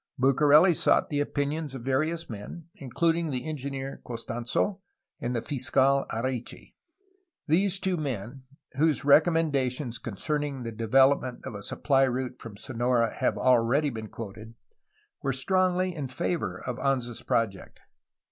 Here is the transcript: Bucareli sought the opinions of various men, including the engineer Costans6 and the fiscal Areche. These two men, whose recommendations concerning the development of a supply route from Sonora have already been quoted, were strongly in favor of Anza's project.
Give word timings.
Bucareli 0.19 0.73
sought 0.75 1.11
the 1.11 1.19
opinions 1.19 1.75
of 1.75 1.83
various 1.83 2.27
men, 2.27 2.69
including 2.73 3.29
the 3.29 3.45
engineer 3.47 4.01
Costans6 4.03 4.79
and 5.19 5.35
the 5.35 5.43
fiscal 5.43 6.07
Areche. 6.09 6.73
These 7.47 7.77
two 7.77 7.97
men, 7.97 8.45
whose 8.77 9.05
recommendations 9.05 9.99
concerning 9.99 10.63
the 10.63 10.71
development 10.71 11.45
of 11.45 11.53
a 11.53 11.61
supply 11.61 12.05
route 12.05 12.39
from 12.41 12.57
Sonora 12.57 13.13
have 13.17 13.37
already 13.37 13.91
been 13.91 14.07
quoted, 14.07 14.55
were 15.21 15.33
strongly 15.33 15.93
in 15.93 16.07
favor 16.07 16.57
of 16.59 16.77
Anza's 16.77 17.21
project. 17.21 17.79